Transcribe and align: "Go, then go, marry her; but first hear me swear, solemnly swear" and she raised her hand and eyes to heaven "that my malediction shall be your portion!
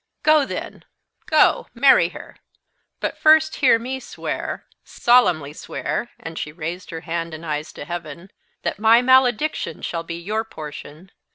"Go, 0.23 0.45
then 0.45 0.83
go, 1.27 1.67
marry 1.75 2.09
her; 2.09 2.35
but 2.99 3.19
first 3.19 3.57
hear 3.57 3.77
me 3.77 3.99
swear, 3.99 4.65
solemnly 4.83 5.53
swear" 5.53 6.09
and 6.19 6.39
she 6.39 6.51
raised 6.51 6.89
her 6.89 7.01
hand 7.01 7.35
and 7.35 7.45
eyes 7.45 7.71
to 7.73 7.85
heaven 7.85 8.31
"that 8.63 8.79
my 8.79 9.03
malediction 9.03 9.83
shall 9.83 10.01
be 10.01 10.15
your 10.17 10.43
portion! 10.43 11.11